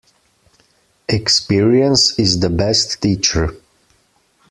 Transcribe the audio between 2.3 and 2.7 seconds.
the